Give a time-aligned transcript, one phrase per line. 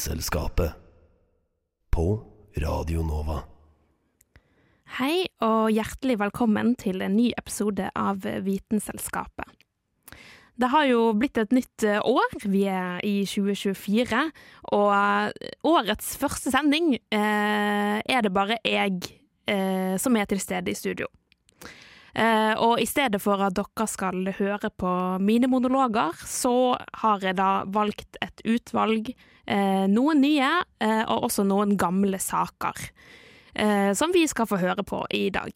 [0.00, 0.72] Vitenselskapet.
[1.90, 2.24] På
[2.56, 3.42] Radio Nova.
[4.96, 9.44] Hei og hjertelig velkommen til en ny episode av Vitenselskapet.
[10.56, 14.24] Det har jo blitt et nytt eh, år, vi er i 2024,
[14.72, 19.04] og eh, årets første sending eh, er det bare jeg
[19.52, 21.12] eh, som er til stede i studio.
[22.14, 24.92] Eh, og i stedet for at dere skal høre på
[25.22, 29.12] mine monologer, så har jeg da valgt et utvalg,
[29.46, 32.86] eh, noen nye eh, og også noen gamle saker
[33.98, 35.50] som vi skal få høre på i dag.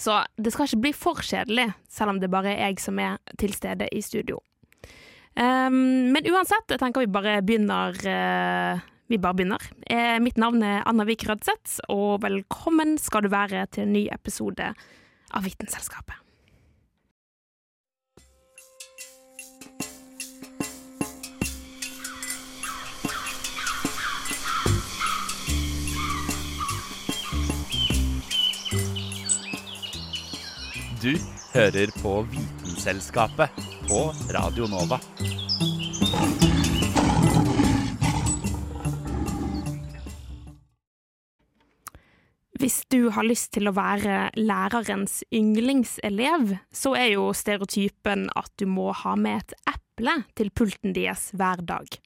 [0.00, 3.18] Så det skal ikke bli for kjedelig, selv om det bare er jeg som er
[3.38, 4.40] til stede i studio.
[5.36, 9.62] Um, men uansett, jeg tenker vi bare begynner Uh, Vi bare begynner.
[9.86, 14.08] Eh, mitt navn er Anna Vik Rødseth, og velkommen skal du være til en ny
[14.10, 14.72] episode
[15.30, 16.14] av Vitenselskapet.
[31.02, 31.18] Du
[31.52, 33.50] hører på Vitenselskapet
[33.88, 34.00] på
[34.34, 35.00] Radio Nova.
[42.56, 48.64] Hvis du har lyst til å være lærerens yndlingselev, så er jo stereotypen at du
[48.70, 51.98] må ha med et eple til pulten deres hver dag.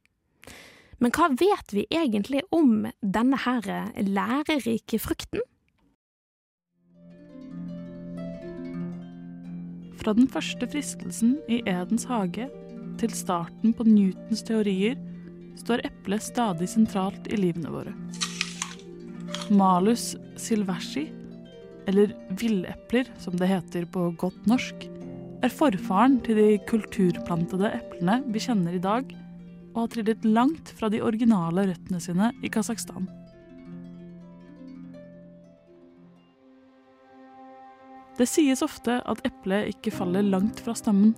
[0.99, 3.69] Men hva vet vi egentlig om denne her
[4.03, 5.45] lærerike frukten?
[10.01, 12.49] Fra den første fristelsen i Edens hage
[12.99, 14.99] til starten på Newtons teorier
[15.61, 17.95] står eplet stadig sentralt i livene våre.
[19.51, 21.09] Malus silversi,
[21.91, 24.87] eller villepler som det heter på godt norsk,
[25.41, 29.09] er forfaren til de kulturplantede eplene vi kjenner i dag,
[29.71, 33.09] og har trillet langt fra de originale røttene sine i Kasakhstan.
[38.21, 41.15] Det sies ofte at eplet ikke faller langt fra stammen.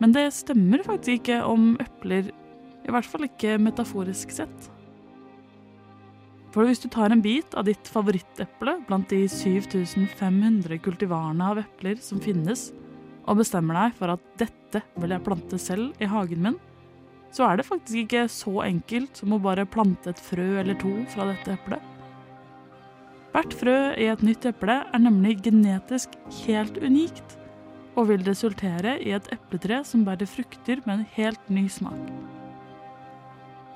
[0.00, 2.28] Men det stemmer faktisk ikke om epler,
[2.86, 4.68] i hvert fall ikke metaforisk sett.
[6.50, 12.00] For hvis du tar en bit av ditt favoritteple blant de 7500 kultivarene av epler
[12.02, 12.70] som finnes,
[13.30, 16.58] og bestemmer deg for at dette vil jeg plante selv i hagen min,
[17.30, 20.90] så er det faktisk ikke så enkelt som å bare plante et frø eller to
[21.12, 21.86] fra dette eplet.
[23.30, 27.36] Hvert frø i et nytt eple er nemlig genetisk helt unikt,
[27.94, 32.29] og vil resultere i et epletre som bærer frukter med en helt ny smak.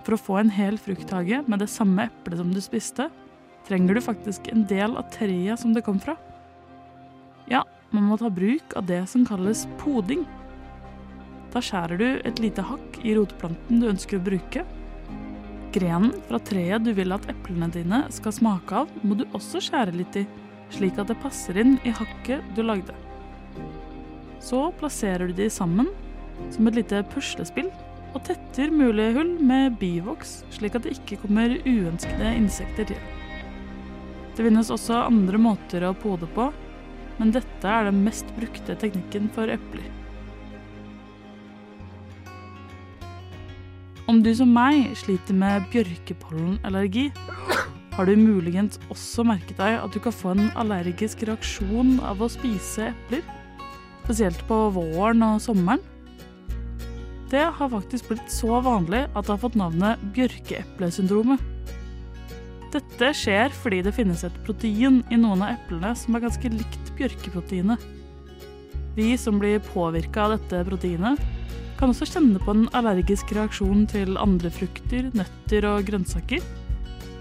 [0.04, 3.09] For å få en hel frukthage med det samme eplet som du spiste,
[3.65, 6.19] trenger du faktisk en del av treet som det kom fra.
[7.48, 10.26] Ja, man må ta bruk av det som kalles poding.
[11.54, 14.64] Da skjærer du et lite hakk i rotplanten du ønsker å bruke,
[15.75, 19.97] Grenen fra treet du vil at eplene dine skal smake av, må du også skjære
[19.98, 20.22] litt i,
[20.70, 22.94] slik at det passer inn i hakket du lagde.
[24.38, 25.88] Så plasserer du de sammen
[26.54, 27.72] som et lite puslespill,
[28.14, 33.00] og tetter mulige hull med bivoks, slik at det ikke kommer uønskede insekter til.
[34.34, 36.48] Det finnes også andre måter å pode på,
[37.19, 39.86] men dette er den mest brukte teknikken for epler.
[44.10, 47.06] Om du som meg sliter med bjørkepollenallergi,
[47.94, 52.28] har du muligens også merket deg at du kan få en allergisk reaksjon av å
[52.31, 53.22] spise epler,
[54.02, 55.94] spesielt på våren og sommeren.
[57.34, 61.40] Det har faktisk blitt så vanlig at det har fått navnet bjørkeeplesyndromet.
[62.70, 66.92] Dette skjer fordi det finnes et protein i noen av eplene som er ganske likt
[66.94, 67.82] bjørkeproteinet.
[68.94, 71.19] Vi som blir påvirka av dette proteinet,
[71.81, 76.46] kan også kjenne på en allergisk reaksjon til andre frukter, nøtter og grønnsaker.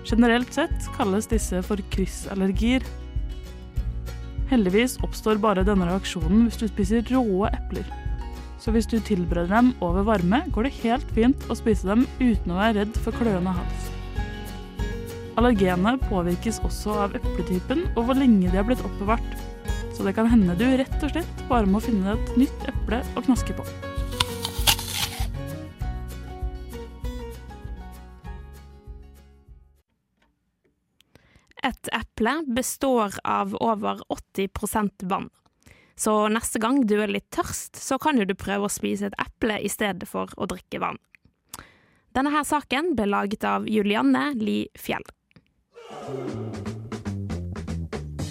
[0.06, 2.86] Generelt sett kalles disse for kryssallergier.
[4.54, 8.03] Heldigvis oppstår bare denne reaksjonen hvis du spiser råe epler.
[8.63, 12.54] Så hvis du tilbereder dem over varme, går det helt fint å spise dem uten
[12.54, 13.89] å være redd for kløende hals.
[15.36, 19.36] Allergenet påvirkes også av epletypen og hvor lenge de har blitt oppbevart.
[19.92, 23.25] Så det kan hende du rett og slett bare må finne et nytt eple å
[23.27, 23.68] knaske på.
[31.68, 35.33] Et eple består av over 80 vann.
[35.95, 39.18] Så neste gang du er litt tørst, så kan jo du prøve å spise et
[39.22, 41.00] eple i stedet for å drikke vann.
[42.13, 45.06] Denne her saken ble laget av Julianne Li Fjell.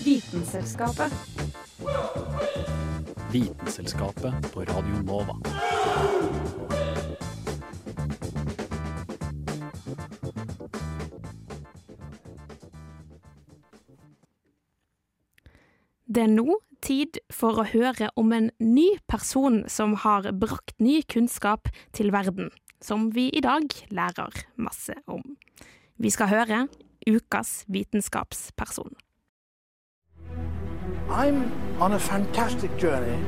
[0.02, 1.14] Vitenselskapet.
[3.32, 5.38] Vitenselskapet på Radio Nova.
[16.12, 21.00] Det er nå tid for å høre om en ny person som har brakt ny
[21.02, 22.50] kunnskap til verden,
[22.82, 25.22] som vi i dag lærer masse om.
[25.98, 26.66] Vi skal høre
[27.06, 28.94] ukas vitenskapsperson.
[31.08, 31.50] I'm
[31.80, 33.18] on a fantastic journey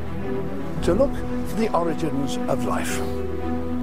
[0.83, 1.13] to look
[1.49, 3.01] for the origins of life.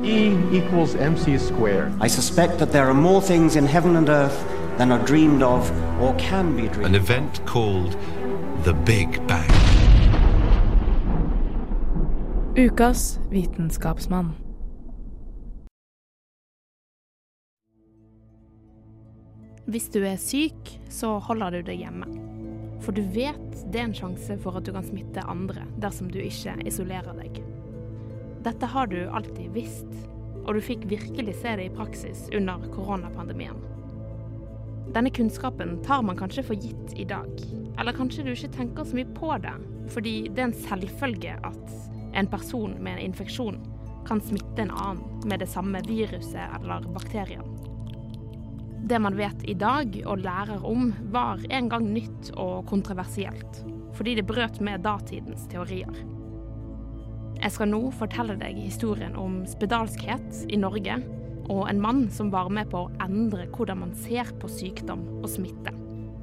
[0.03, 1.93] E equals mc squared.
[2.01, 4.43] I suspect that there are more things in heaven and earth
[4.77, 5.71] than are dreamed of
[6.01, 7.95] or can be dreamed An event called
[8.63, 9.49] the Big Bang.
[12.55, 14.31] Ukas vitenskapsmann.
[19.65, 22.05] Hvis du er syk, så holder du deg hjemme.
[22.85, 26.19] For du vet det er en sjanse for at du kan smitte andre dersom du
[26.21, 27.41] ikke isolerer deg.
[28.45, 29.89] Dette har du alltid visst,
[30.45, 33.57] og du fikk virkelig se det i praksis under koronapandemien.
[34.91, 37.29] Denne kunnskapen tar man kanskje for gitt i dag,
[37.79, 39.53] eller kanskje du ikke tenker så mye på det,
[39.93, 41.75] fordi det er en selvfølge at
[42.19, 43.61] en person med en infeksjon
[44.07, 47.45] kan smitte en annen med det samme viruset eller bakterien.
[48.83, 53.61] Det man vet i dag og lærer om, var en gang nytt og kontroversielt,
[53.95, 56.03] fordi det brøt med datidens teorier.
[57.41, 60.99] Jeg skal nå fortelle deg historien om spedalskhet i Norge,
[61.49, 65.29] og en mann som var med på å endre hvordan man ser på sykdom og
[65.31, 65.73] smitte,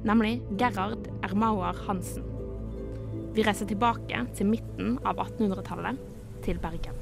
[0.07, 2.25] nemlig Gerhard Ermauer Hansen.
[3.35, 5.99] Vi reiser tilbake til midten av 1800-tallet,
[6.45, 6.95] til Bergen.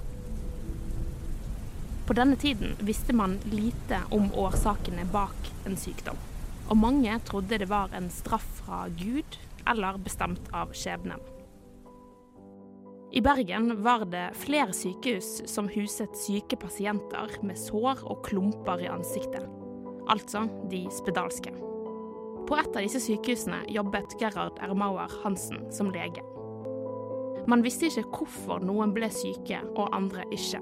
[2.08, 6.20] På denne tiden visste man lite om årsakene bak en sykdom,
[6.68, 11.20] og mange trodde det var en straff fra Gud eller bestemt av skjebnen.
[13.12, 18.90] I Bergen var det flere sykehus som huset syke pasienter med sår og klumper i
[18.92, 19.46] ansiktet,
[20.12, 21.54] altså de spedalske.
[22.48, 26.24] På et av disse sykehusene jobbet Gerhard Ermauer Hansen som lege.
[27.48, 30.60] Man visste ikke hvorfor noen ble syke og andre ikke.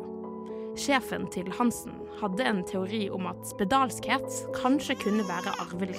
[0.77, 5.97] Sjefen til Hansen hadde en teori om at spedalskhet kanskje kunne være arvelig.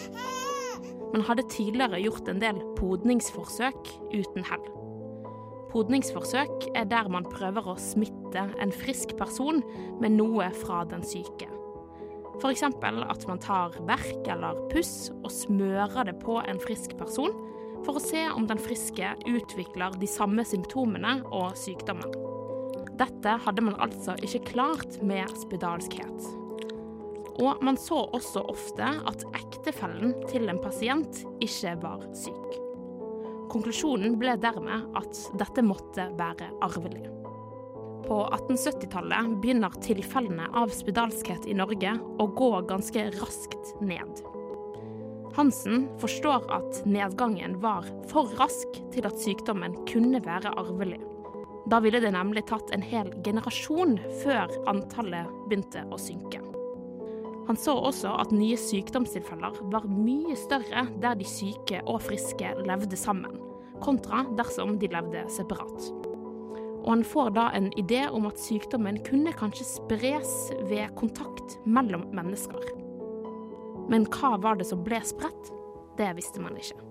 [1.11, 4.67] Man hadde tidligere gjort en del podningsforsøk uten hell.
[5.77, 9.59] Podningsforsøk er der man prøver å smitte en frisk person
[10.01, 11.51] med noe fra den syke.
[12.41, 12.63] F.eks.
[12.65, 17.37] at man tar verk eller puss og smører det på en frisk person
[17.85, 22.09] for å se om den friske utvikler de samme symptomene og sykdommen.
[22.97, 26.31] Dette hadde man altså ikke klart med spedalskhet.
[27.37, 32.63] Og man så også ofte at ektefellen til en pasient ikke var syk.
[33.53, 37.07] Konklusjonen ble dermed at dette måtte være arvelig.
[38.07, 44.23] På 1870-tallet begynner tilfellene av spedalskhet i Norge å gå ganske raskt ned.
[45.37, 51.03] Hansen forstår at nedgangen var for rask til at sykdommen kunne være arvelig.
[51.67, 56.41] Da ville det nemlig tatt en hel generasjon før antallet begynte å synke.
[57.47, 62.99] Han så også at nye sykdomstilfeller var mye større der de syke og friske levde
[62.99, 63.39] sammen,
[63.85, 65.91] kontra dersom de levde separat.
[66.87, 70.35] Og han får da en idé om at sykdommen kunne kanskje spres
[70.71, 72.75] ved kontakt mellom mennesker.
[73.91, 75.53] Men hva var det som ble spredt?
[75.99, 76.83] Det visste man ikke.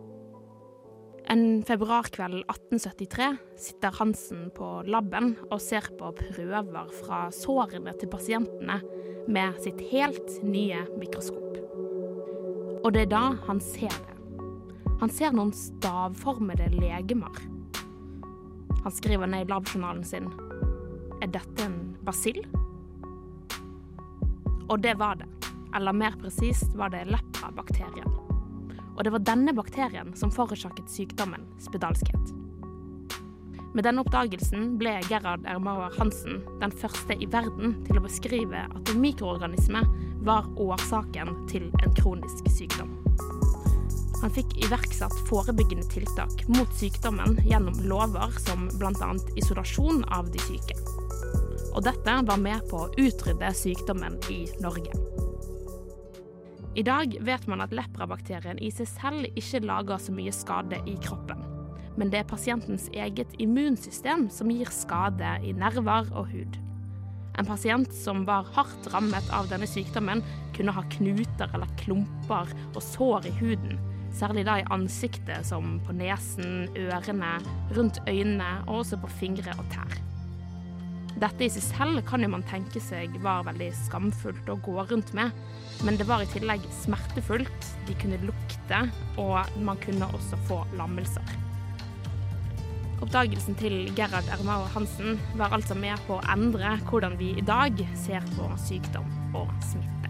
[1.32, 8.78] En februarkveld 1873 sitter Hansen på laben og ser på prøver fra sårene til pasientene
[9.28, 11.58] med sitt helt nye mikroskop.
[12.84, 14.16] Og det er da han ser det.
[15.02, 17.42] Han ser noen stavformede legemer.
[18.84, 20.30] Han skriver ned i labjournalen sin
[21.24, 22.44] Er dette en basill?
[24.70, 25.30] Og det var det.
[25.76, 28.12] Eller mer presist var det lepra-bakterien.
[28.96, 32.45] Og det var denne bakterien som forårsaket sykdommen spedalskhet.
[33.76, 38.92] Med denne oppdagelsen ble Gerhard Ermauer Hansen den første i verden til å beskrive at
[38.92, 39.82] en mikroorganisme
[40.24, 42.94] var årsaken til en kronisk sykdom.
[44.22, 49.10] Han fikk iverksatt forebyggende tiltak mot sykdommen gjennom lover som bl.a.
[49.36, 50.78] isolasjon av de syke.
[51.76, 54.96] Og dette var med på å utrydde sykdommen i Norge.
[56.80, 60.96] I dag vet man at leprabakterien i seg selv ikke lager så mye skade i
[61.04, 61.55] kroppen.
[61.96, 66.60] Men det er pasientens eget immunsystem som gir skade i nerver og hud.
[67.40, 70.24] En pasient som var hardt rammet av denne sykdommen,
[70.56, 73.80] kunne ha knuter eller klumper og sår i huden,
[74.16, 77.36] særlig da i ansiktet, som på nesen, ørene,
[77.76, 80.00] rundt øynene og også på fingre og tær.
[81.16, 85.14] Dette i seg selv kan jo man tenke seg var veldig skamfullt å gå rundt
[85.16, 85.32] med,
[85.88, 88.84] men det var i tillegg smertefullt, de kunne lukte,
[89.20, 91.45] og man kunne også få lammelser.
[93.06, 97.78] Oppdagelsen til Gerhard Ermao Hansen var altså med på å endre hvordan vi i dag
[98.02, 99.06] ser på sykdom
[99.38, 100.10] og smitte.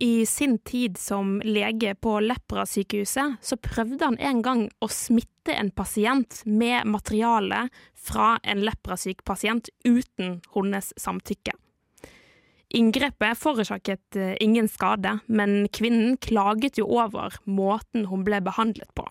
[0.00, 5.68] I sin tid som lege på Lepra-sykehuset, så prøvde han en gang å smitte en
[5.68, 11.58] pasient med materiale fra en leprasyk pasient uten hennes samtykke.
[12.68, 19.06] Inngrepet forårsaket eh, ingen skade, men kvinnen klaget jo over måten hun ble behandlet på.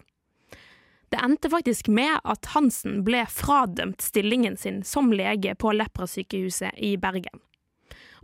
[1.09, 6.97] Det endte faktisk med at Hansen ble fradømt stillingen sin som lege på Lepra-sykehuset i
[7.01, 7.41] Bergen.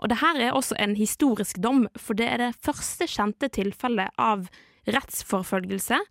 [0.03, 4.11] Og det her er også en historisk dom, for det er det første kjente tilfellet
[4.19, 4.49] av
[4.83, 6.01] rettsforfølgelse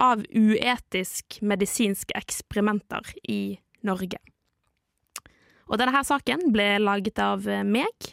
[0.00, 4.18] av uetisk medisinske eksperimenter i Norge.
[5.68, 8.12] Og denne saken ble laget av meg,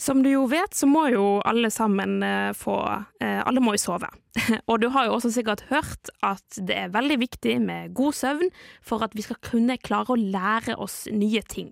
[0.00, 2.76] Som du jo vet, så må jo alle sammen eh, få
[3.22, 4.08] eh, Alle må jo sove.
[4.70, 8.50] Og du har jo også sikkert hørt at det er veldig viktig med god søvn
[8.82, 11.70] for at vi skal kunne klare å lære oss nye ting.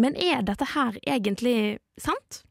[0.00, 2.44] Men er dette her egentlig sant?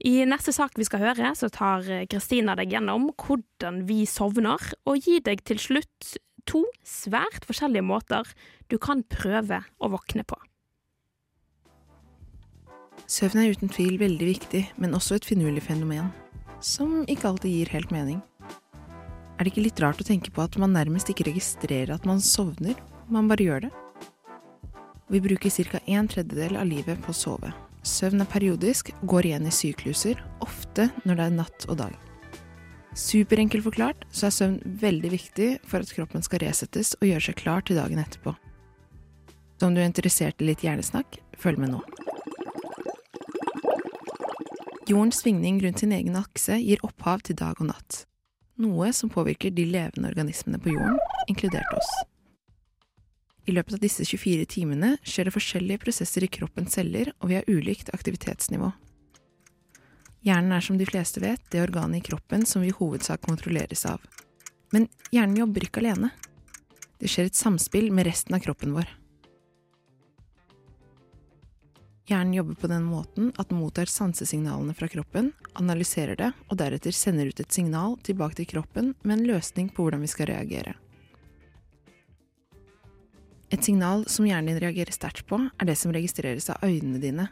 [0.00, 5.04] I neste sak vi skal høre, så tar Kristina deg gjennom hvordan vi sovner, og
[5.04, 6.14] gir deg til slutt
[6.48, 8.32] to svært forskjellige måter
[8.72, 10.40] du kan prøve å våkne på.
[13.10, 16.12] Søvn er uten tvil veldig viktig, men også et finurlig fenomen,
[16.62, 18.20] som ikke alltid gir helt mening.
[19.34, 22.22] Er det ikke litt rart å tenke på at man nærmest ikke registrerer at man
[22.22, 22.76] sovner,
[23.10, 23.70] man bare gjør det?
[25.10, 25.80] Vi bruker ca.
[25.86, 27.50] en tredjedel av livet på å sove.
[27.82, 31.96] Søvn er periodisk, går igjen i sykluser, ofte når det er natt og dag.
[32.94, 37.42] Superenkelt forklart så er søvn veldig viktig for at kroppen skal resettes og gjøre seg
[37.42, 38.36] klar til dagen etterpå.
[39.58, 41.82] Så om du er interessert i litt hjernesnakk, følg med nå.
[44.90, 48.00] Jordens svingning rundt sin egen akse gir opphav til dag og natt,
[48.58, 50.96] noe som påvirker de levende organismene på jorden,
[51.30, 51.90] inkludert oss.
[53.46, 57.38] I løpet av disse 24 timene skjer det forskjellige prosesser i kroppens celler, og vi
[57.38, 58.72] har ulikt aktivitetsnivå.
[60.26, 63.86] Hjernen er som de fleste vet det organet i kroppen som vi i hovedsak kontrolleres
[63.86, 64.02] av.
[64.74, 66.10] Men hjernen jobber ikke alene.
[66.98, 68.90] Det skjer et samspill med resten av kroppen vår.
[72.08, 76.94] Hjernen jobber på den måten at den mottar sansesignalene fra kroppen, analyserer det, og deretter
[76.96, 80.74] sender ut et signal tilbake til kroppen med en løsning på hvordan vi skal reagere.
[83.50, 87.28] Et signal som hjernen din reagerer sterkt på, er det som registreres av øynene dine.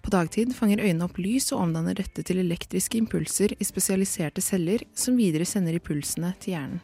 [0.00, 4.82] På dagtid fanger øynene opp lys og omdanner dette til elektriske impulser i spesialiserte celler
[4.96, 6.80] som videre sender impulsene til hjernen.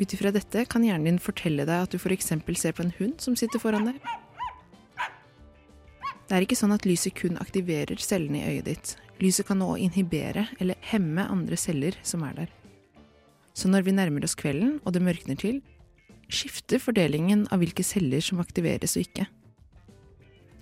[0.00, 3.20] Ut ifra dette kan hjernen din fortelle deg at du eksempel ser på en hund
[3.22, 3.98] som sitter foran deg.
[6.32, 8.90] Det er ikke sånn at lyset kun aktiverer cellene i øyet ditt.
[9.20, 12.54] Lyset kan nå inhibere eller hemme andre celler som er der.
[13.52, 15.58] Så når vi nærmer oss kvelden og det mørkner til,
[16.32, 19.26] skifter fordelingen av hvilke celler som aktiveres og ikke.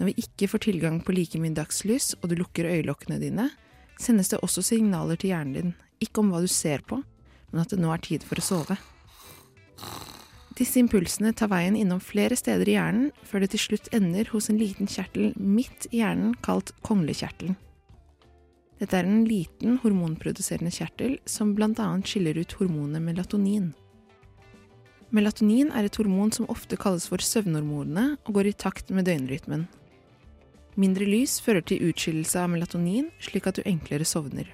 [0.01, 3.47] Når vi ikke får tilgang på like mye dagslys og du lukker øyelokkene dine,
[3.95, 6.99] sendes det også signaler til hjernen din, ikke om hva du ser på,
[7.55, 8.83] men at det nå er tid for å sove.
[10.59, 14.51] Disse impulsene tar veien innom flere steder i hjernen, før det til slutt ender hos
[14.51, 17.57] en liten kjertel midt i hjernen kalt konglekjertelen.
[18.81, 23.75] Dette er en liten hormonproduserende kjertel som annet skiller ut hormonet melatonin.
[25.11, 29.67] Melatonin er et hormon som ofte kalles for søvnhormonene og går i takt med døgnrytmen.
[30.79, 34.49] Mindre lys fører til utskillelse av melatonin, slik at du enklere sovner.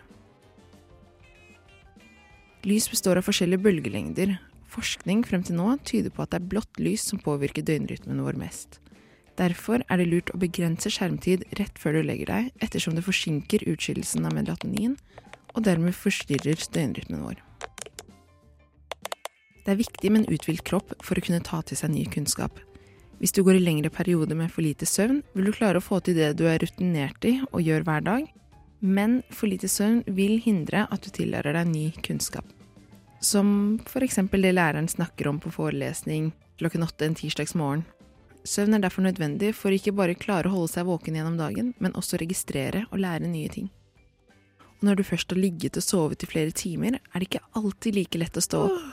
[2.67, 4.39] Lys består av forskjellige bølgelengder.
[4.77, 8.37] Forskning frem til nå tyder på at det er blått lys som påvirker døgnrytmen vår
[8.37, 8.77] mest.
[9.41, 13.65] Derfor er det lurt å begrense skjermtid rett før du legger deg, ettersom det forsinker
[13.69, 14.99] utskillelsen av melatonin,
[15.57, 17.41] og dermed forstyrrer døgnrytmen vår.
[19.65, 22.61] Det er viktig med en uthvilt kropp for å kunne ta til seg ny kunnskap.
[23.17, 26.03] Hvis du går i lengre perioder med for lite søvn, vil du klare å få
[26.05, 28.29] til det du er rutinert i og gjør hver dag,
[28.85, 32.45] men for lite søvn vil hindre at du tillærer deg ny kunnskap.
[33.21, 37.85] Som eksempel det læreren snakker om på forelesning klokken åtte en tirsdagsmorgen.
[38.47, 41.97] Søvn er derfor nødvendig for ikke bare klare å holde seg våken gjennom dagen, men
[41.99, 43.71] også registrere og lære nye ting.
[44.77, 47.97] Og når du først har ligget og sovet i flere timer, er det ikke alltid
[47.97, 48.85] like lett å stå opp.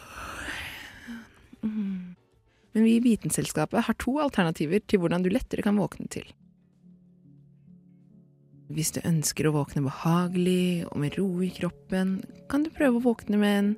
[2.73, 6.25] Men vi i Vitenselskapet har to alternativer til hvordan du lettere kan våkne til.
[8.73, 13.05] Hvis du ønsker å våkne behagelig og med ro i kroppen, kan du prøve å
[13.05, 13.73] våkne med en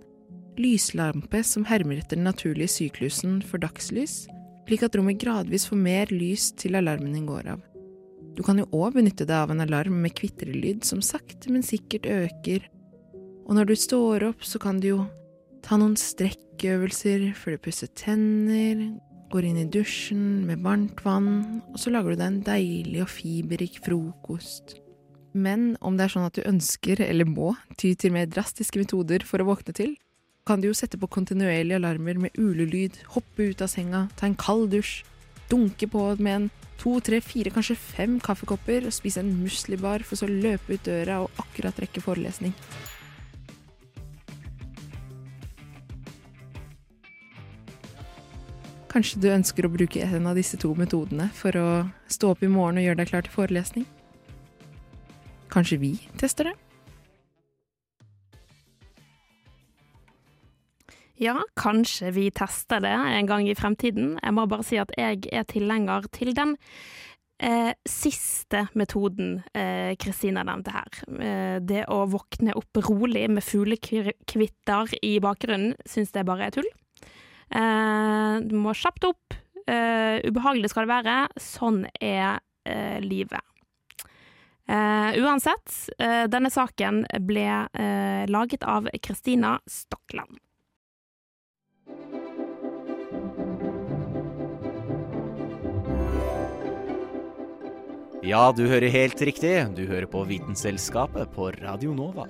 [0.61, 4.25] lyslampe som hermer etter den naturlige syklusen for dagslys,
[4.65, 7.63] slik at rommet gradvis får mer lys til alarmen din går av.
[8.35, 12.09] Du kan jo òg benytte deg av en alarm med kvitrelyd som sakte, men sikkert
[12.09, 12.65] øker,
[13.45, 15.01] og når du står opp, så kan du jo
[15.65, 18.81] ta noen strekkøvelser før du pusser tenner,
[19.33, 23.11] går inn i dusjen med varmt vann, og så lager du deg en deilig og
[23.13, 24.79] fiberrik frokost.
[25.35, 29.25] Men om det er sånn at du ønsker, eller må, ty til mer drastiske metoder
[29.27, 29.93] for å våkne til,
[30.45, 34.37] kan du jo sette på kontinuerlige alarmer med ulelyd, hoppe ut av senga, ta en
[34.37, 34.99] kald dusj,
[35.49, 40.19] dunke på med en to, tre, fire, kanskje fem kaffekopper og spise en muslibar for
[40.19, 42.53] så å løpe ut døra og akkurat rekke forelesning.
[48.93, 51.69] Kanskje du ønsker å bruke en av disse to metodene for å
[52.07, 53.89] stå opp i morgen og gjøre deg klar til forelesning?
[55.51, 56.55] Kanskje vi tester det?
[61.15, 64.17] Ja, kanskje vi tester det en gang i fremtiden.
[64.19, 66.57] Jeg må bare si at jeg er tilhenger til den
[67.39, 69.37] eh, siste metoden
[70.01, 70.99] Kristina eh, nevnte her.
[71.15, 76.67] Eh, det å våkne opp rolig med fuglekvitter i bakgrunnen, syns jeg bare er tull.
[77.55, 79.39] Eh, du må kjapt opp.
[79.65, 81.17] Eh, ubehagelig skal det være.
[81.41, 83.39] Sånn er eh, livet.
[84.65, 85.69] uansett,
[86.33, 87.45] denne saken ble
[88.33, 90.39] laget av Kristina Stokland.
[98.25, 99.51] Ja, du hører helt riktig.
[99.77, 102.23] Du hører på Vitenselskapet på Radio Nova.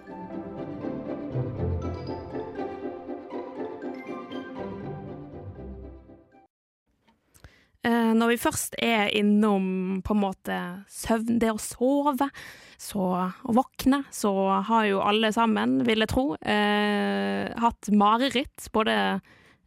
[7.79, 10.59] Eh, når vi først er innom på en måte
[10.91, 12.27] søvn, det å sove,
[12.75, 14.33] så å våkne, så
[14.67, 18.67] har jo alle sammen, vil jeg tro, eh, hatt mareritt.
[18.75, 18.99] Både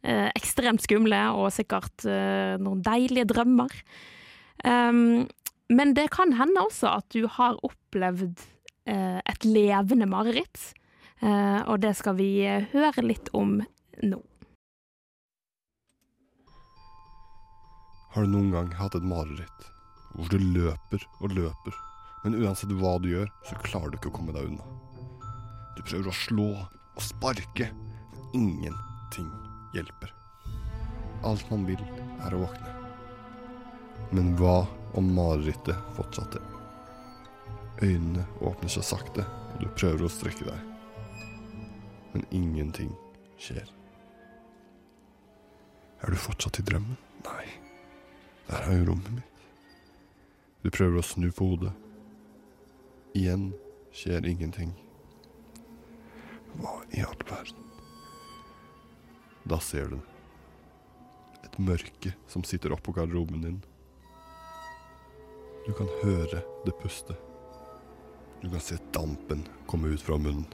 [0.05, 3.81] eh, ekstremt skumle og sikkert eh, noen deilige drømmer.
[4.59, 5.25] Um,
[5.69, 8.41] men det kan hende også at du har opplevd
[8.89, 10.71] eh, et levende mareritt.
[11.19, 12.31] Eh, og det skal vi
[12.71, 13.59] høre litt om
[14.01, 14.21] nå.
[18.09, 19.67] Har du noen gang hatt et mareritt
[20.15, 21.75] hvor du løper og løper,
[22.23, 24.65] men uansett hva du gjør, så klarer du ikke å komme deg unna?
[25.77, 27.69] Du prøver å slå og sparke,
[28.33, 29.29] men ingenting
[29.77, 30.09] hjelper.
[31.29, 31.79] Alt man vil,
[32.25, 32.73] er å våkne.
[34.09, 34.63] Men hva
[34.97, 36.41] om marerittet fortsatte?
[37.81, 39.23] Øynene åpner seg sakte,
[39.53, 40.65] og du prøver å strekke deg.
[42.13, 42.91] Men ingenting
[43.39, 43.69] skjer.
[46.03, 46.97] Er du fortsatt i drømmen?
[47.27, 47.45] Nei.
[48.49, 49.47] Der er jo rommet mitt.
[50.63, 51.71] Du prøver å snu på hodet.
[53.15, 53.51] Igjen
[53.95, 54.73] skjer ingenting.
[56.59, 57.67] Hva i all verden?
[59.49, 60.05] Da ser du det.
[61.47, 63.59] Et mørke som sitter oppå garderoben din.
[65.69, 67.13] Du kan høre det puste.
[68.41, 70.47] Du kan se dampen komme ut fra munnen.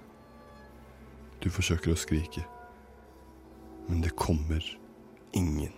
[1.39, 2.41] Du forsøker å skrike,
[3.87, 4.65] men det kommer
[5.31, 5.71] ingen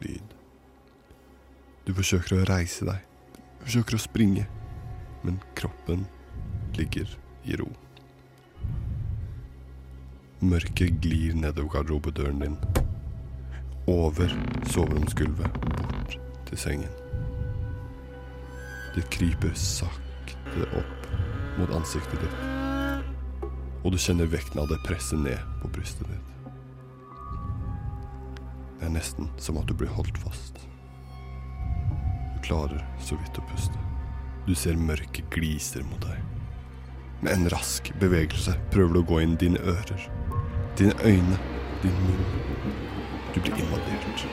[0.00, 0.32] lyd.
[1.84, 3.02] Du forsøker å reise deg,
[3.58, 4.46] du forsøker å springe,
[5.20, 6.06] men kroppen
[6.78, 7.12] ligger
[7.44, 7.68] i ro.
[10.40, 12.56] Mørket glir nedover garderobedøren din,
[13.84, 14.32] over
[14.72, 17.07] soveromsgulvet, bort til sengen.
[18.98, 21.04] Det kryper sakte opp
[21.58, 22.38] mot ansiktet ditt,
[23.86, 26.32] og du kjenner vekten av det presse ned på brystet ditt.
[28.80, 30.58] Det er nesten som at du blir holdt fast.
[32.32, 33.84] Du klarer så vidt å puste.
[34.48, 36.18] Du ser mørket gliser mot deg.
[37.22, 40.08] Med en rask bevegelse prøver du å gå inn dine ører,
[40.80, 41.38] dine øyne
[41.84, 42.26] din munn.
[43.30, 44.26] Du blir invadert.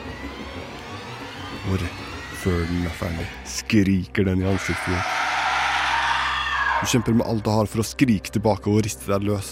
[1.68, 2.05] Og rett
[2.46, 5.14] før den er ferdig, skriker den i ansiktet ditt.
[6.76, 9.48] Du kjemper med alt du har for å skrike tilbake og riste deg løs.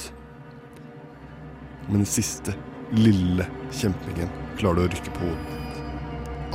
[1.89, 2.55] Men den siste,
[2.95, 4.31] lille kjempingen
[4.61, 5.81] klarer du å rykke på hodet ditt.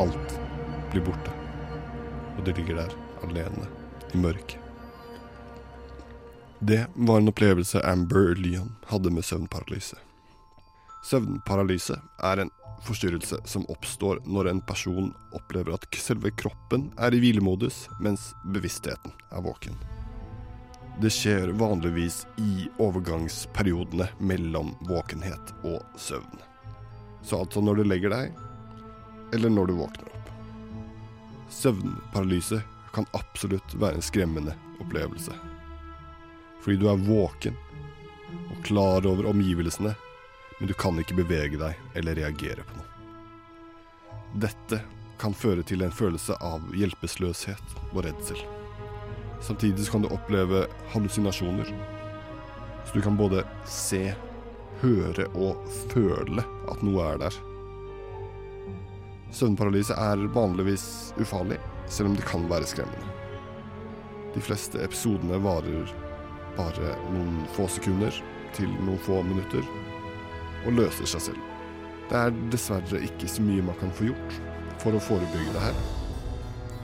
[0.06, 0.38] Alt
[0.94, 1.34] blir borte.
[2.38, 2.96] Og du ligger der
[3.28, 3.68] alene
[4.14, 4.62] i mørket.
[6.60, 10.00] Det var en opplevelse Amber Leon hadde med søvnparalyse.
[11.08, 12.00] Søvnparalyse
[12.32, 12.52] er en
[12.86, 19.14] forstyrrelse som oppstår når en person opplever at selve kroppen er i hvilemodus, mens bevisstheten
[19.32, 19.78] er våken.
[21.00, 26.42] Det skjer vanligvis i overgangsperiodene mellom våkenhet og søvn.
[27.24, 28.34] Så altså når du legger deg,
[29.34, 30.34] eller når du våkner opp.
[31.50, 32.60] Søvnparalyse
[32.94, 35.34] kan absolutt være en skremmende opplevelse.
[36.60, 37.56] Fordi du er våken
[38.50, 39.96] og klar over omgivelsene,
[40.60, 42.88] men du kan ikke bevege deg eller reagere på noe.
[44.44, 44.82] Dette
[45.20, 48.40] kan føre til en følelse av hjelpeløshet og redsel.
[49.42, 51.72] Samtidig kan du oppleve hallusinasjoner.
[52.86, 54.14] Så du kan både se,
[54.82, 57.40] høre og føle at noe er der.
[59.36, 63.16] Søvnparalyse er vanligvis ufarlig, selv om det kan være skremmende.
[64.34, 65.92] De fleste episodene varer
[66.58, 68.16] bare noen få sekunder
[68.58, 69.66] til noen få minutter,
[70.66, 71.42] og løser seg selv.
[72.10, 74.38] Det er dessverre ikke så mye man kan få gjort
[74.82, 75.82] for å forebygge det her,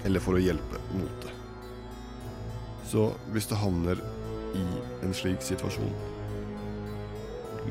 [0.06, 1.32] eller for å hjelpe mot det.
[2.86, 4.02] Så hvis du havner
[4.56, 4.66] i
[5.04, 5.96] en slik situasjon,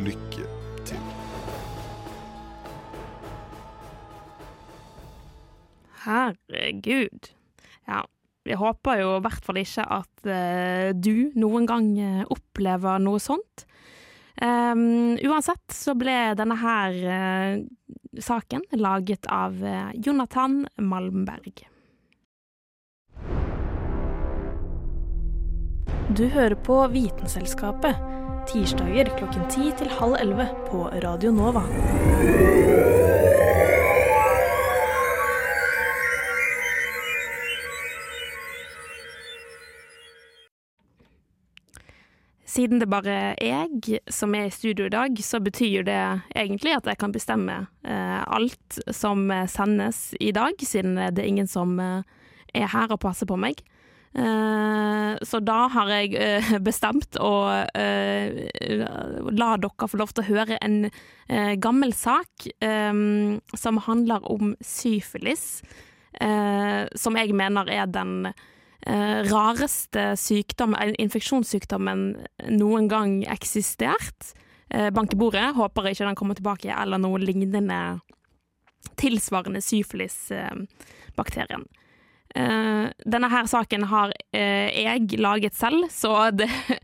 [0.03, 0.49] lykke
[0.88, 1.12] til.
[6.05, 7.31] Herregud.
[7.88, 8.03] Ja,
[8.45, 13.23] jeg håper jo i hvert fall ikke at eh, du noen gang eh, opplever noe
[13.23, 13.64] sånt.
[14.42, 17.61] Um, uansett så ble denne her uh,
[18.18, 21.62] saken laget av uh, Jonathan Malmberg.
[26.14, 28.11] Du hører på Vitenselskapet.
[28.51, 31.62] Tirsdager klokken ti til halv 11 på Radio Nova.
[42.44, 46.00] Siden det bare er jeg som er i studio i dag, så betyr det
[46.37, 51.48] egentlig at jeg kan bestemme eh, alt som sendes i dag, siden det er ingen
[51.48, 52.02] som eh,
[52.54, 53.64] er her og passer på meg.
[54.14, 57.35] Eh, så da har jeg eh, bestemt å
[57.74, 58.44] eh,
[59.35, 65.64] la dere få lov til å høre en eh, gammel sak som handler om syfilis,
[66.14, 68.42] som jeg mener er den eh,
[68.85, 74.35] rareste sykdom, eh, infeksjonssykdommen noen gang eksistert.
[74.70, 78.01] Eh, bank i bordet, håper ikke den kommer tilbake, eller noe lignende
[79.01, 81.64] tilsvarende syfilis-bakterien.
[82.35, 86.77] Eh, denne her saken har uh, jeg laget selv, så det uh,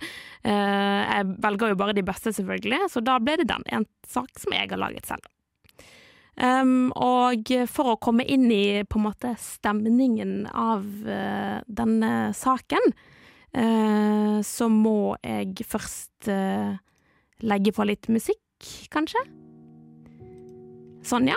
[1.10, 3.62] Jeg velger jo bare de beste, selvfølgelig, så da ble det den.
[3.66, 5.24] En sak som jeg har laget selv.
[6.40, 12.94] Um, og for å komme inn i på en måte stemningen av uh, denne saken,
[13.52, 16.78] uh, så må jeg først uh,
[17.44, 18.40] legge på litt musikk,
[18.92, 19.20] kanskje?
[21.04, 21.36] Sånn, ja.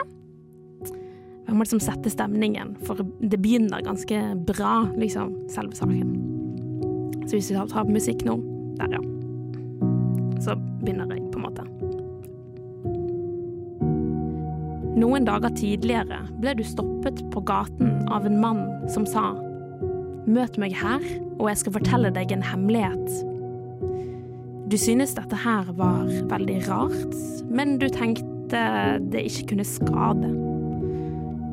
[1.43, 6.15] Jeg må liksom sette stemningen, for det begynner ganske bra, liksom, selve saken.
[7.27, 8.39] Så hvis vi tar musikk nå
[8.79, 9.03] Der, ja.
[10.43, 11.72] Så begynner jeg, på en måte.
[14.93, 19.31] Noen dager tidligere ble du stoppet på gaten av en mann som sa
[20.23, 21.01] Møt meg her,
[21.35, 23.09] og jeg skal fortelle deg en hemmelighet.
[24.71, 27.17] Du synes dette her var veldig rart,
[27.51, 28.61] men du tenkte
[29.11, 30.31] det ikke kunne skade.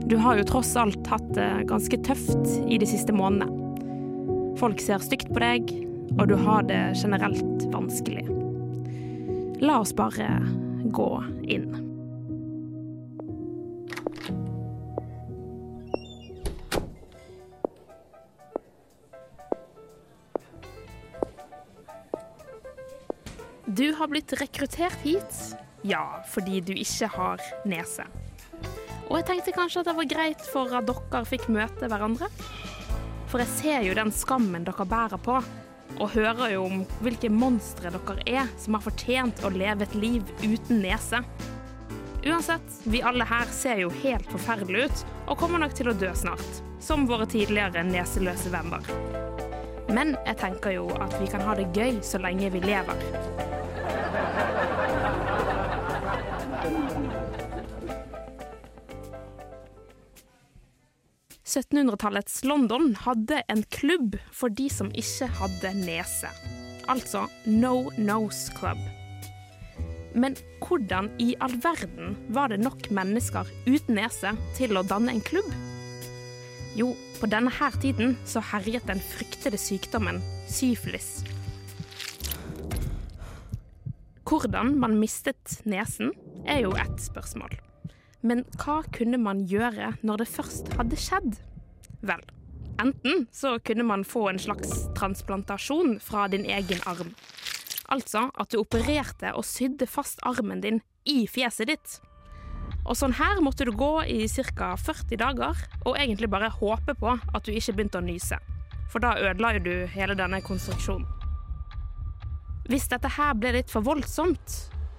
[0.07, 4.55] Du har jo tross alt hatt det ganske tøft i de siste månedene.
[4.61, 5.75] Folk ser stygt på deg,
[6.21, 8.29] og du har det generelt vanskelig.
[9.61, 10.37] La oss bare
[10.95, 11.13] gå
[11.51, 11.90] inn.
[23.71, 28.03] Du har blitt rekruttert hit, ja, fordi du ikke har nese.
[29.07, 32.27] Og jeg tenkte kanskje at det var greit for at dere fikk møte hverandre.
[33.31, 35.37] For jeg ser jo den skammen dere bærer på,
[36.01, 40.35] og hører jo om hvilke monstre dere er som har fortjent å leve et liv
[40.43, 41.23] uten nese.
[42.27, 46.11] Uansett, vi alle her ser jo helt forferdelige ut, og kommer nok til å dø
[46.19, 46.59] snart.
[46.83, 48.83] Som våre tidligere neseløse venner.
[49.95, 53.50] Men jeg tenker jo at vi kan ha det gøy så lenge vi lever.
[61.51, 66.31] 1700-tallets London hadde en klubb for de som ikke hadde nese.
[66.91, 68.79] Altså No Nose Club.
[70.15, 75.23] Men hvordan i all verden var det nok mennesker uten nese til å danne en
[75.27, 75.51] klubb?
[76.79, 81.25] Jo, på denne her tiden så herjet den fryktede sykdommen syfilis.
[84.31, 86.15] Hvordan man mistet nesen,
[86.47, 87.59] er jo ett spørsmål.
[88.21, 91.39] Men hva kunne man gjøre når det først hadde skjedd?
[92.05, 92.21] Vel,
[92.83, 97.15] enten så kunne man få en slags transplantasjon fra din egen arm.
[97.91, 101.97] Altså at du opererte og sydde fast armen din i fjeset ditt.
[102.85, 104.75] Og sånn her måtte du gå i ca.
[104.77, 108.39] 40 dager, og egentlig bare håpe på at du ikke begynte å nyse.
[108.91, 111.07] For da ødela jo du hele denne konstruksjonen.
[112.71, 114.57] Hvis dette her ble litt for voldsomt,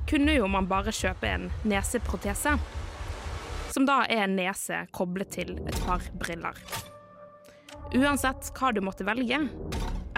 [0.10, 2.58] kunne jo man bare kjøpe en neseprotese.
[3.72, 6.58] Som da er en nese koblet til et par briller.
[7.96, 9.40] Uansett hva du måtte velge,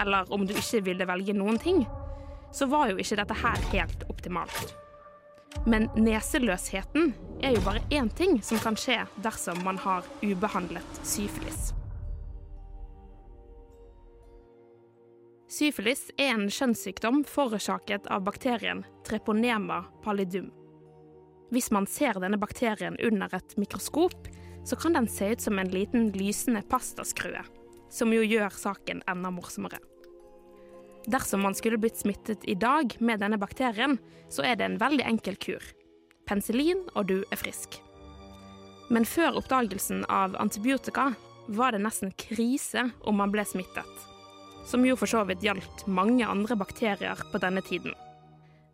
[0.00, 1.84] eller om du ikke ville velge noen ting,
[2.54, 4.74] så var jo ikke dette her helt optimalt.
[5.66, 11.72] Men neseløsheten er jo bare én ting som kan skje dersom man har ubehandlet syfilis.
[15.54, 20.50] Syfilis er en kjønnssykdom forårsaket av bakterien treponema pallidum.
[21.52, 24.28] Hvis man ser denne bakterien under et mikroskop,
[24.64, 27.42] så kan den se ut som en liten lysende pastaskrue,
[27.92, 29.80] som jo gjør saken enda morsommere.
[31.06, 33.98] Dersom man skulle blitt smittet i dag med denne bakterien,
[34.32, 35.64] så er det en veldig enkel kur.
[36.24, 37.76] Penicillin, og du er frisk.
[38.88, 41.10] Men før oppdagelsen av antibiotika
[41.52, 44.08] var det nesten krise om man ble smittet.
[44.64, 47.92] Som jo for så vidt gjaldt mange andre bakterier på denne tiden.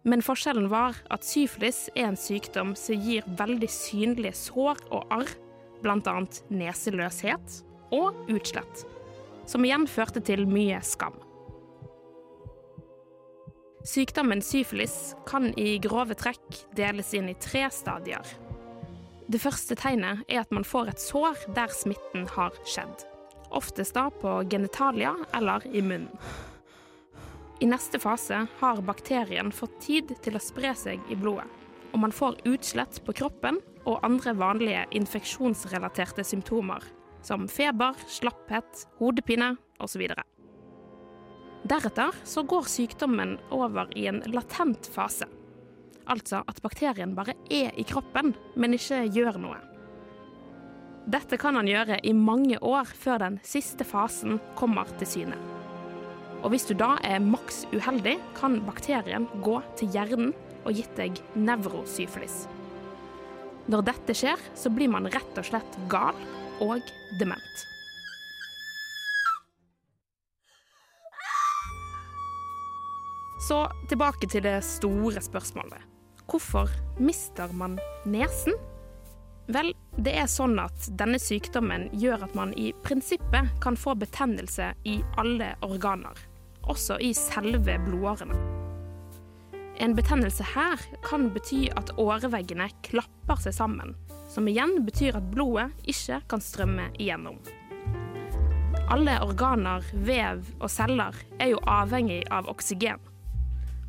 [0.03, 5.33] Men forskjellen var at syfilis er en sykdom som gir veldig synlige sår og arr,
[5.85, 6.15] bl.a.
[6.53, 7.59] neseløshet
[7.93, 8.87] og utslett.
[9.49, 11.17] Som igjen førte til mye skam.
[13.85, 18.25] Sykdommen syfilis kan i grove trekk deles inn i tre stadier.
[19.31, 23.07] Det første tegnet er at man får et sår der smitten har skjedd.
[23.51, 26.13] Oftest da på genitalia eller i munnen.
[27.61, 31.45] I neste fase har bakterien fått tid til å spre seg i blodet,
[31.93, 36.81] og man får utslett på kroppen og andre vanlige infeksjonsrelaterte symptomer,
[37.21, 40.07] som feber, slapphet, hodepine osv.
[41.69, 45.29] Deretter så går sykdommen over i en latent fase.
[46.09, 49.61] Altså at bakterien bare er i kroppen, men ikke gjør noe.
[51.13, 55.60] Dette kan han gjøre i mange år før den siste fasen kommer til syne.
[56.41, 60.33] Og hvis du da er maks uheldig, kan bakterien gå til hjernen
[60.65, 62.47] og gitt deg nevrosyfilis.
[63.71, 66.17] Når dette skjer, så blir man rett og slett gal
[66.65, 66.81] og
[67.21, 67.67] dement.
[73.41, 75.81] Så tilbake til det store spørsmålet.
[76.31, 76.71] Hvorfor
[77.03, 78.55] mister man nesen?
[79.51, 84.69] Vel, det er sånn at denne sykdommen gjør at man i prinsippet kan få betennelse
[84.87, 86.15] i alle organer,
[86.69, 88.37] også i selve blodårene.
[89.81, 93.95] En betennelse her kan bety at åreveggene klapper seg sammen,
[94.29, 97.39] som igjen betyr at blodet ikke kan strømme igjennom.
[98.91, 103.01] Alle organer, vev og celler er jo avhengig av oksygen.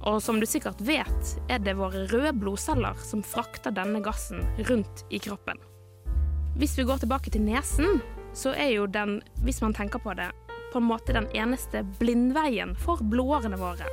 [0.08, 5.04] Og som du sikkert vet, er det våre røde blodceller som frakter denne gassen rundt
[5.10, 5.60] i kroppen.
[6.58, 8.00] Hvis vi går tilbake til nesen,
[8.34, 10.30] så er jo den, hvis man tenker på det,
[10.72, 13.88] på en måte den eneste blindveien for blodårene våre.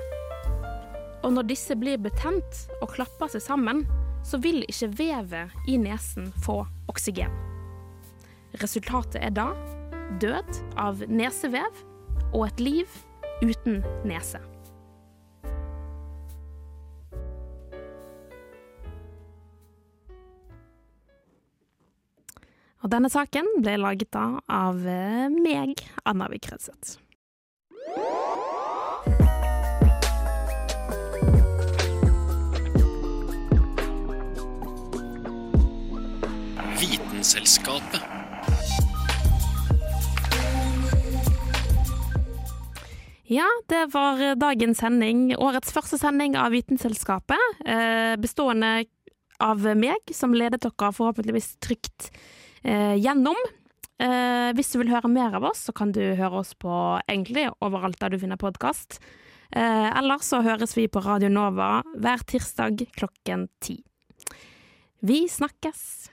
[1.27, 3.83] Og når disse blir betent og klapper seg sammen,
[4.27, 6.61] så vil ikke vevet i nesen få
[6.91, 7.35] oksygen.
[8.63, 9.51] Resultatet er da
[10.23, 11.83] død av nesevev
[12.33, 13.01] og et liv
[13.43, 14.41] uten nese.
[22.89, 25.77] Og denne saken ble laget da av eh, meg,
[26.09, 26.95] Anna Vik Rødseth.
[36.81, 38.01] Vitenselskapet.
[43.29, 45.35] Ja, det var dagens sending.
[45.37, 47.61] Årets første sending av Vitenselskapet.
[47.69, 48.73] Eh, bestående
[49.45, 53.39] av meg, som ledet dere forhåpentligvis trygt eh, gjennom.
[53.99, 56.71] Eh, hvis du vil høre mer av oss, så kan du høre oss på
[57.11, 59.01] egentlig overalt der du finner podkast.
[59.51, 63.81] Eh, eller så høres vi på Radio Nova hver tirsdag klokken ti.
[65.03, 66.11] Vi snakkes!